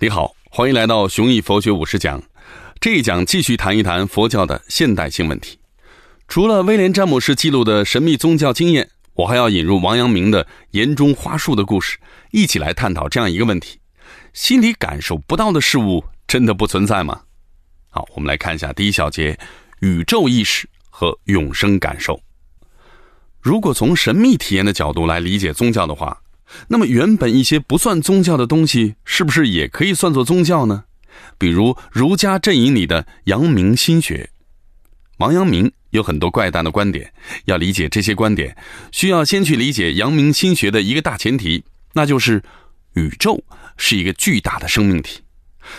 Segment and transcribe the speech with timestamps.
[0.00, 2.22] 你好，欢迎来到雄毅佛学五十讲。
[2.78, 5.58] 这一讲继续谈一谈佛教的现代性问题。
[6.28, 11.98] 除了威廉詹姆士记录的神秘宗教经验，我还要引入王阳明的岩中花树的故事，
[12.30, 13.80] 一起来探讨这样一个问题：
[14.32, 17.22] 心里感受不到的事物，真的不存在吗？
[17.90, 19.36] 好，我们来看一下第一小节：
[19.80, 22.20] 宇宙意识和永生感受。
[23.40, 26.22] 如果从神秘体验的角度来理解宗教的话，
[26.68, 30.84] 那么，原本一些不算宗教的东西，是不是也可以算作宗教呢？
[31.36, 34.30] 比如儒家阵营里的阳明心学，
[35.18, 37.12] 王阳明有很多怪诞的观点。
[37.44, 38.56] 要理解这些观点，
[38.92, 42.42] 需要先去理解阳明心学的一个大前提，那就是
[42.94, 43.42] 宇宙
[43.76, 45.20] 是一个巨大的生命体。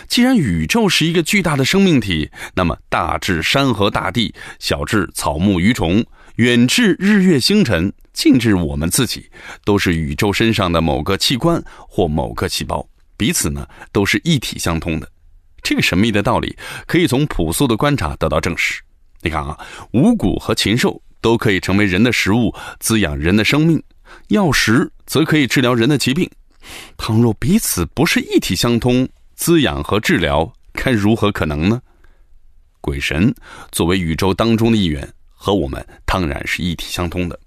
[0.07, 7.91] 既然宇宙是一个巨大的生命体，那么大至山河大地，小至草木鱼虫，远至日月星辰。
[8.19, 9.31] 近至我们自己，
[9.63, 15.09] 都是宇宙身上的某个器官或某个细胞，彼此呢都是一体相通的。
[15.63, 16.53] 这个神秘的道理
[16.85, 18.81] 可以从朴素的观察得到证实。
[19.21, 19.57] 你看啊，
[19.93, 23.79] 五谷和禽兽都可以成为人的食物，滋养人的生命；
[24.27, 26.29] 药食则可以治疗人的疾病。
[26.97, 31.81] 倘若彼此不是一体相通，滋养和治疗该如何可能呢？
[32.81, 33.33] 鬼神
[33.71, 37.39] 作为宇宙当中的一员，和我们当然是一体相通的。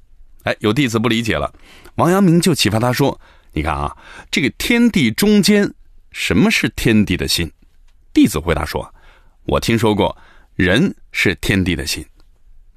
[0.44, 1.52] 哎，有弟子不理解了，
[1.94, 3.20] 王阳明就启发他说
[3.52, 3.96] ：“你看啊，
[4.30, 5.72] 这个天地中间，
[6.10, 7.50] 什么是天地的心？”
[8.12, 8.92] 弟子回答说
[9.46, 10.16] ：“我听说过，
[10.54, 12.04] 人是天地的心。”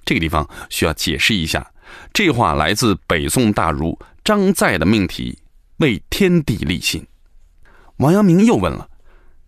[0.06, 1.66] 这个地方需要解释一下，
[2.14, 5.38] 这话来自北宋大儒张载的命题
[5.78, 7.06] “为天地立心”。
[7.98, 8.88] 王阳明又问了：“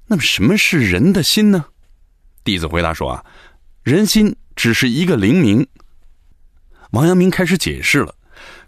[0.08, 1.66] 那么什么是人的心呢？”
[2.44, 3.24] 弟子回答说：“啊，
[3.84, 5.68] 人心只是一个灵明。”
[6.92, 8.16] 王阳明开始解释了，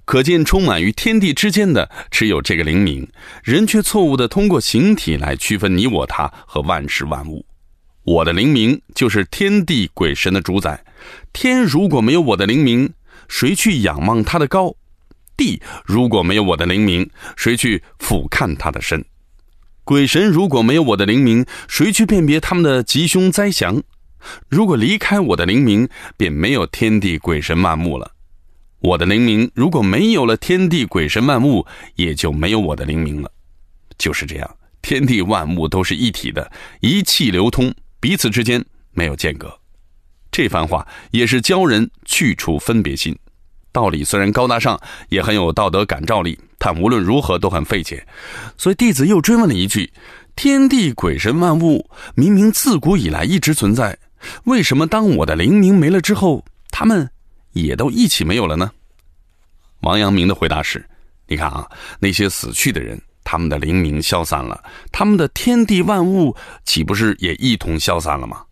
[0.03, 3.07] 可见充满于天地之间的只有这个灵明，
[3.43, 7.45] 人却错误的通过形体来区分你我他和万事万物。
[8.03, 10.83] 我的灵明就是天地鬼神的主宰，
[11.31, 12.91] 天如果没有我的灵明，
[13.27, 14.75] 谁去仰望他的高？
[15.37, 19.05] 地如果没有我的灵明，谁去俯瞰他的深？
[19.83, 23.81] 鬼神如果没有我的灵明，谁去辨别他们的吉凶灾祥？
[24.47, 25.87] 如果离开我的灵明，
[26.17, 28.11] 便没有天地鬼神万物了。
[28.79, 31.65] 我的灵明如果没有了天地鬼神万物，
[31.95, 33.29] 也就没有我的灵明了。
[33.97, 39.59] 就是这样，天地万物都是一体的，一气流通，彼此之间没有间隔。
[40.31, 43.17] 这番话也是教人去除分别心。
[43.71, 44.79] 道理虽然高大上，
[45.09, 48.07] 也很有道德感召力，但无论如何都很费解。
[48.57, 49.91] 所以弟子又追问了一句：
[50.35, 53.97] 天地鬼神万物明明自古以来一直存在。
[54.45, 57.09] 为什么当我的灵明没了之后，他们
[57.53, 58.71] 也都一起没有了呢？
[59.81, 60.85] 王阳明的回答是：
[61.27, 61.69] 你看啊，
[61.99, 66.35] 那些死去的人，他们的灵明消散了，他们的天地万物
[66.65, 68.43] 岂不是也一同消散了吗？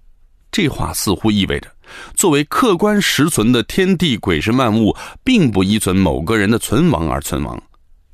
[0.52, 1.70] 这话似乎意味着，
[2.16, 7.62] 作为客观实存的天地鬼神万物，并不依存某个人的存亡而存亡，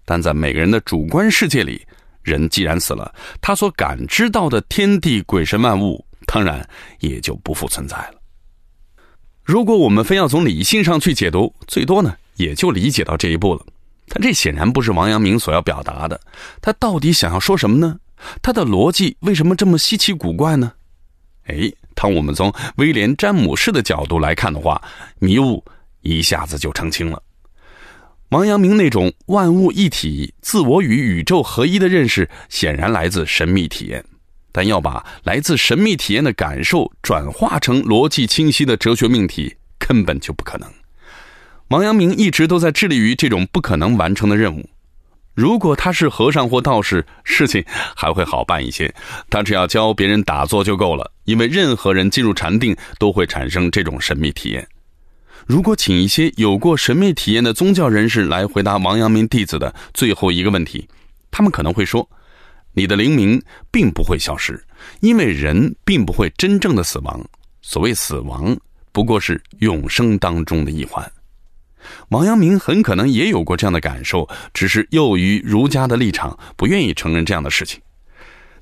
[0.03, 1.85] 但在每个人的主观世界里，
[2.23, 6.03] 人既然死了，他所感知到的天地鬼神万物。
[6.25, 6.67] 当然
[6.99, 8.15] 也就不复存在了。
[9.43, 13.65] 如果我们非要从理性上去解读，最多呢也就理解到这一步了。
[14.07, 16.19] 但这显然不是王阳明所要表达的。
[16.61, 17.97] 他到底想要说什么呢？
[18.41, 20.71] 他的逻辑为什么这么稀奇古怪呢？
[21.45, 24.81] 哎，当我们从威廉詹姆士的角度来看的话，
[25.19, 25.63] 迷雾
[26.01, 27.21] 一下子就澄清了。
[28.29, 34.03] 王阳明那种万物一体、自我与宇宙合一的认识，显然来自神秘体验。
[34.53, 40.69] 但要把来自神秘体验的感受转化成逻辑清晰的哲学命题，根本就不可能。
[41.69, 44.69] 王阳明一直都在致力于这种不可能完成的任务。
[45.33, 47.65] 如果他是和尚或道士，事情
[47.95, 48.93] 还会好办一些，
[49.27, 51.11] 他只要教别人打坐就够了。
[51.23, 54.67] 因为任何人进入禅定都会产生这种神秘体验。
[55.47, 60.87] 如果请一些有过神秘体验的宗教人士来回答王阳明弟子的最后一个问题，
[61.31, 62.07] 他们可能会说。
[62.73, 63.41] 你的灵明
[63.71, 64.63] 并不会消失，
[64.99, 67.23] 因为人并不会真正的死亡。
[67.61, 68.57] 所谓死亡，
[68.91, 71.09] 不过是永生当中的一环。
[72.09, 77.79] 王阳明很可能也有过这样的感受，只是囿于儒家的立场，不愿意承认这样的事情。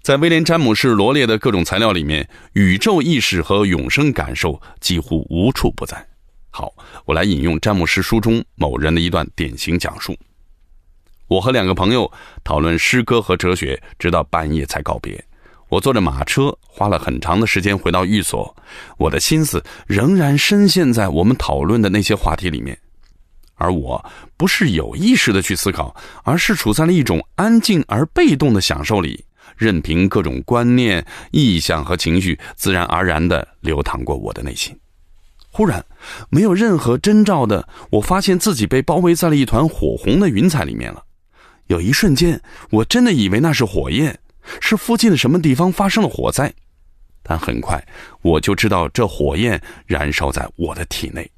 [0.01, 6.03] 在威廉·詹姆士罗列的各种材料里面，宇宙意识和永生感受几乎无处不在。
[6.49, 6.73] 好，
[7.05, 10.17] 我来引用詹姆士书中某人的一段典型讲述。
[11.31, 12.11] 我和两个朋友
[12.43, 15.23] 讨论诗歌和哲学，直到半夜才告别。
[15.69, 18.53] 我坐着马车，花了很长的时间回到寓所，
[18.97, 22.77] 我的心思仍然深陷在我们讨论的那些话题里面。
[23.55, 24.03] 而我
[24.35, 25.95] 不是有意识的去思考，
[26.25, 29.23] 而是处在了一种安静而被动的享受里，
[29.55, 31.01] 任凭各种观念、
[31.31, 34.77] 意象和情绪自然而然地流淌过我的内心。
[35.49, 35.81] 忽然，
[36.29, 41.01] 没有任何征兆的，我发现自己被包围在了一团火红的云彩里面了。
[41.71, 42.39] 有一瞬间，
[42.69, 44.19] 我真的以为那是火焰，
[44.59, 46.53] 是附近的什么地方发生了火灾。
[47.23, 47.81] 但很快，
[48.21, 51.31] 我就知道这火焰燃烧在我的体内，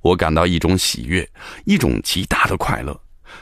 [0.00, 1.28] 我感到一种喜悦，
[1.64, 2.98] 一种极大的快乐，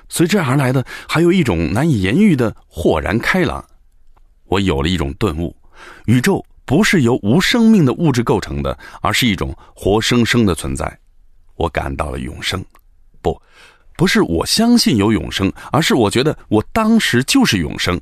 [0.09, 3.63] 随之而来的还有一种难以言喻的豁然开朗。
[4.47, 5.55] 我有了一种顿悟：
[6.07, 6.45] 宇宙。
[6.65, 11.01] 不是由无生命的物质构成的，而是一种活生生的存在。
[11.57, 12.65] 我感到了永生，
[13.21, 13.43] 不，
[14.01, 18.01] 不是我相信有永生，而是我觉得我当时就是永生。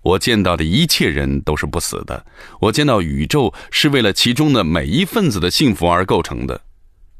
[0.00, 2.24] 我见到的一切人都是不死的，
[2.58, 6.58] 我见到宇宙是为了其中的每一份子的幸福而构成的。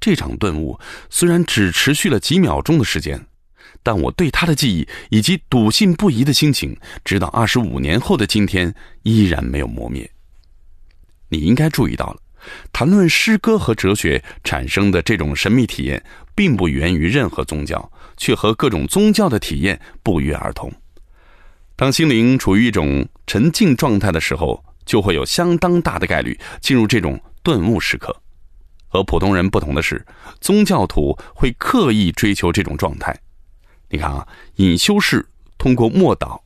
[0.01, 0.81] 这场顿悟
[1.11, 3.23] 虽然只持续了几秒钟的时间，
[3.83, 6.75] 但我对他的记忆以及笃信不疑的心情，
[7.05, 10.11] 直到二十五年后的今天依然没有磨灭。
[11.29, 12.21] 你应该注意到了，
[12.73, 16.03] 谈论诗歌和哲学产生的这种神秘体验，
[16.35, 20.73] 并不源于任何宗教，却和各种宗教的体验不约而同。
[21.75, 28.15] 当心灵处于一种沉静状态的时候，就会有相当大的概率进入这种顿悟时刻。
[28.89, 30.03] 和普通人不同的是，
[30.41, 33.15] 宗教徒会刻意追求这种状态。
[33.91, 34.27] 你看啊，
[34.57, 35.29] 隐修士
[35.59, 36.41] 通过默祷，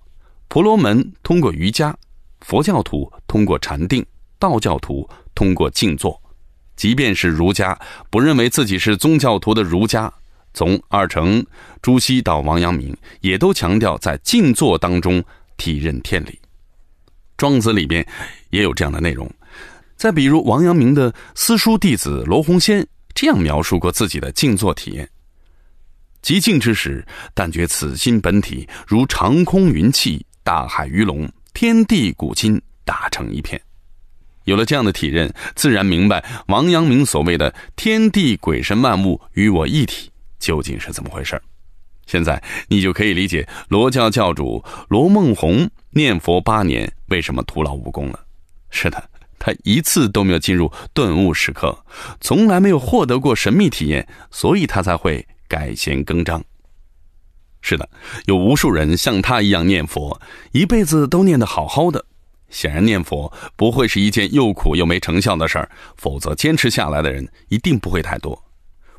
[0.48, 1.96] 婆罗门通过瑜伽，
[2.40, 4.04] 佛教徒通过禅定。
[4.40, 6.20] 道教徒通过静坐，
[6.74, 7.78] 即便是儒家，
[8.10, 10.12] 不认为自己是宗教徒的儒家，
[10.54, 11.46] 从二程、
[11.80, 15.22] 朱熹到王阳明，也都强调在静坐当中
[15.56, 16.36] 体认天理。
[17.36, 18.04] 庄子里边
[18.50, 19.30] 也有这样的内容。
[19.96, 25.06] 再比如王阳明的私书弟子罗洪先这样描述过自己的静坐体验：
[26.22, 33.60] 极静之时，但觉此心本体如长空云气，大海鱼龙，天地古今打成一片。
[34.44, 40.10] 有了这样的体认，自然明白王阳明所谓的“天地鬼神万物与我一体”
[40.40, 41.40] 究竟是怎么回事
[42.06, 48.18] 现在你就可以理解罗教教主罗梦红念佛八年为什么徒劳无功了。
[48.70, 49.02] 是的，
[49.38, 51.76] 他一次都没有进入顿悟时刻，
[52.20, 56.42] 从来没有获得过神秘体验，所以他才会改弦更张。
[57.60, 57.88] 是的，
[58.26, 60.20] 有无数人像他一样念佛，
[60.52, 62.04] 一辈子都念得好好的。
[62.50, 68.38] 显然，念佛不会是一件又苦又没成效的事儿，否则坚持下来的人一定不会太多。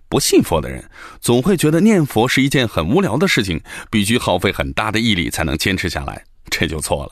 [0.10, 0.84] 不信佛的人
[1.22, 7.12] 总会觉得念佛是一件很无聊的事情，必须耗费很大的毅力才能坚持下来，这就错了。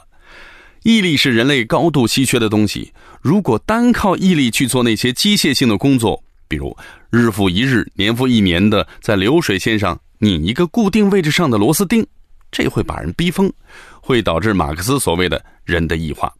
[0.84, 6.76] 毅力是人类高度稀缺的东西，如果单靠毅力去做那些机械性的工作，比如
[7.10, 12.06] 日复一日、年复一年的在流水线上拧一个固定位置上的螺丝钉，
[12.52, 13.52] 这会把人逼疯。
[14.02, 16.34] 会导致马克思所谓的人的异化，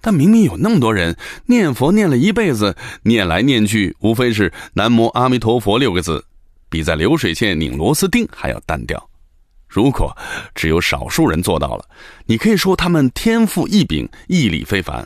[0.00, 1.14] 但明明有那么多人
[1.44, 6.24] 念佛念了一辈子，念来念去无非是“南无阿弥陀佛”六个字，
[6.70, 9.06] 比在流水线拧螺丝钉还要单调。
[9.68, 10.16] 如果
[10.54, 11.84] 只有少数人做到了，
[12.24, 15.04] 你可以说他们天赋异禀、毅力非凡；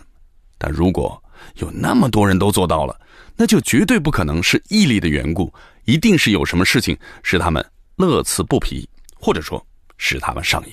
[0.58, 1.20] 但如果
[1.56, 2.96] 有那么多人都做到了，
[3.34, 5.52] 那就绝对不可能是毅力的缘故，
[5.84, 7.64] 一定是有什么事情使他们
[7.96, 9.66] 乐此不疲，或者说
[9.96, 10.72] 使他们上瘾。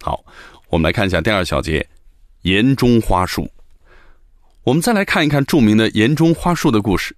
[0.00, 0.24] 好，
[0.68, 1.88] 我们来看一下第二小节，
[2.42, 3.50] 岩中花树。
[4.64, 7.16] 我们再来看一看著名的岩中花树的故事。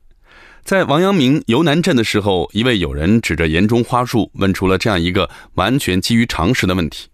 [0.64, 7.08] 在王阳明游南镇的时候，一位友人指着岩中花树，问出了这样一个完全基于常识的问题：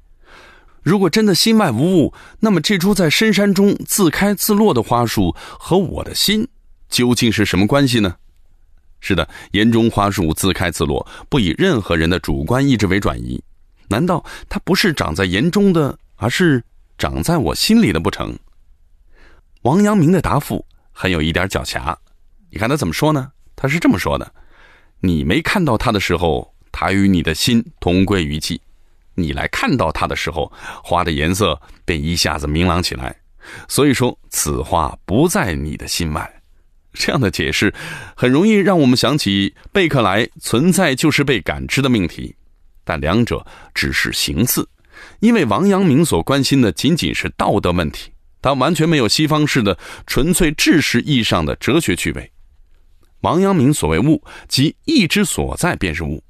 [0.83, 6.49] 如果真的心外无物，那么这株在深山中自开自落的花树和我的心
[6.88, 8.17] 究竟是什么关系呢？
[9.00, 13.43] 是的，岩中花树自开自落，不以任何人的主观意志为转移。
[13.93, 16.65] 难道它不是长在岩中的，而是
[16.97, 18.35] 长在我心里的不成？
[19.63, 21.95] 王阳明的答复很有一点狡黠。
[22.51, 23.31] 你看他怎么说呢？
[23.55, 24.33] 他是这么说的
[25.01, 28.57] ：“你没看到它的时候，它与你的心同归于尽；
[29.15, 30.51] 你来看到它的时候，
[30.83, 33.15] 花的颜色便一下子明朗起来。
[33.69, 36.43] 所以说，此花不在你的心外。”
[36.95, 37.73] 这样的解释
[38.15, 42.35] 很容易让我们想起贝克莱“存在就是被感知”的命题。
[42.85, 44.69] 但两者只是形似，
[45.21, 48.11] 因为王阳明所关心的仅仅是道德问题，
[48.41, 52.31] 他完全没有西方式的纯粹知识意义上的哲学趣味。
[53.21, 56.23] 王阳明所谓物，即意之所在便是物，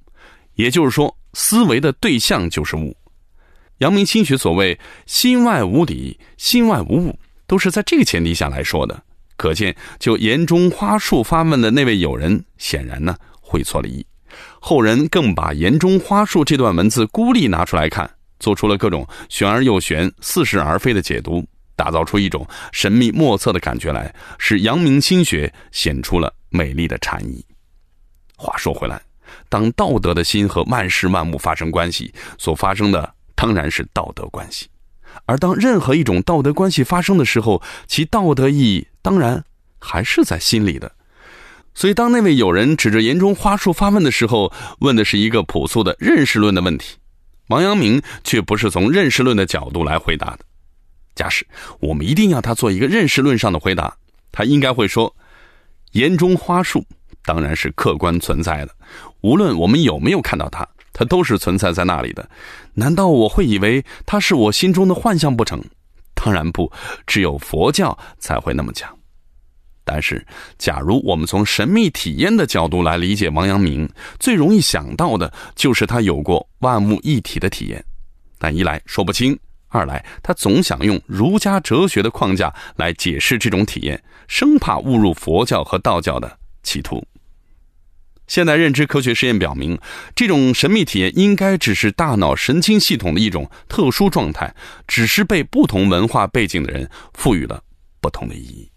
[0.55, 2.95] 也就是说，思维的对象就是物。
[3.79, 7.19] 阳明心学所谓“心外无理，心外无物”，
[7.49, 9.03] 都是在这个前提下来说的。
[9.37, 14.07] 可见，就言中花树发问的那位友人，显然呢会错了意。
[14.61, 21.45] 后人更把“岩中花树”这段文字孤立拿出来看，做出了各种玄而又玄、似是而非的解读，
[21.77, 27.45] 打造出一种神秘莫测的感觉来，使阳明心学显出了美丽的禅意。
[28.37, 29.01] 话说回来，
[29.49, 34.67] 当道德的心和万事万物发生关系，所发生的当然是道德关系；
[35.27, 39.45] 而当任何一种道德关系发生的时候，其道德意义当然
[39.79, 40.91] 还是在心里的。
[41.75, 46.97] 所以，当那位友人指着岩中花树发问的时候，问的是一个朴素的认识论的问题。
[47.49, 50.41] 王阳明却不是从认识论的角度来回答的。
[51.15, 51.47] 假使
[51.81, 53.95] 我们一定要他做一个认识论上的回答，
[54.31, 55.15] 他应该会说
[55.93, 56.85] ：“岩中花树
[57.25, 58.75] 当然是客观存在的，
[59.21, 62.27] 无论我们有没有看到它，它都是存在在那里的。
[62.75, 65.63] 难道我会以为它是我心中的幻象不成？
[66.15, 66.71] 当然不，
[67.07, 68.89] 只有佛教才会那么讲。”
[69.95, 73.87] 但是，假如我们从神秘体验的角度来理解王阳明，
[74.19, 77.85] 最容易想到的就是他有过万物一体的体验。
[78.39, 87.07] 但一来说不清，二来他总想用儒家哲学的框架来解释这种体验，生怕误入佛教和道教的歧途。
[88.27, 89.79] 现代认知科学实验表明，
[90.15, 94.55] 这种神秘体验应该只是大脑神经系统的一种特殊状态，
[94.89, 97.63] 只是被不同文化背景的人赋予了
[98.01, 98.71] 不同的意义。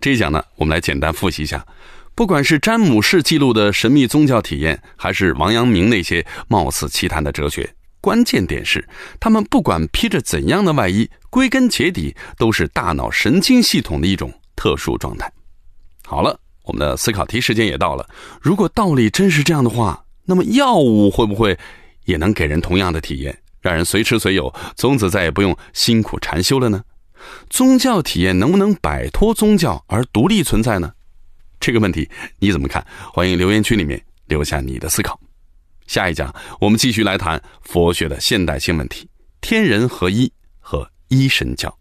[0.00, 1.66] 这一讲呢，我们来简单复习一下。
[2.14, 8.86] 不管是詹姆士记录的神秘宗教体验，还是王阳明那些貌似奇谈的哲学，关键点是，
[9.18, 15.28] 他们不管披着怎样的外衣，归根结底都是大脑神经系统的一种特殊状态。
[16.06, 18.08] 好了，我们的思考题时间也到了。
[18.40, 21.58] 如果道理真是这样的话，那么药物会不会
[22.04, 26.84] 也能给人同样的体验，让人随吃随有，从此再也不用辛苦禅修了呢？
[27.50, 30.92] 宗教体验能不能摆脱宗教而独立存在呢？
[31.60, 32.86] 这个问题你怎么看？
[33.12, 35.18] 欢迎留言区里面留下你的思考。
[35.86, 39.08] 下一讲我们继续来谈佛学的现代性问题：
[39.40, 41.74] 天人合一和一神教。